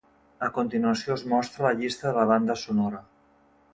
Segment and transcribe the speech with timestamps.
[0.45, 3.03] A continuació es mostra la llista de la banda sonora.